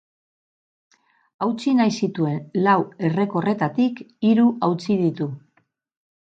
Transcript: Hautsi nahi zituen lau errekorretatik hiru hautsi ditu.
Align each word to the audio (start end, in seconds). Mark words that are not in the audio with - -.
Hautsi 1.45 1.73
nahi 1.79 1.93
zituen 2.07 2.39
lau 2.69 2.77
errekorretatik 3.11 4.03
hiru 4.31 4.47
hautsi 4.69 4.99
ditu. 5.05 5.29